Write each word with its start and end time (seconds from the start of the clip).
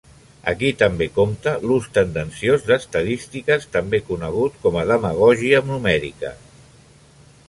Aquí 0.51 0.69
també 0.83 1.07
compta 1.17 1.51
l'ús 1.71 1.89
tendenciós 1.97 2.65
d'estadístiques, 2.69 3.67
també 3.75 3.99
conegut 4.09 4.57
com 4.67 4.79
a 4.83 4.87
demagògia 4.95 5.61
numèrica. 5.69 6.33